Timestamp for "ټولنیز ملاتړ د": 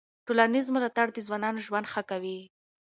0.25-1.17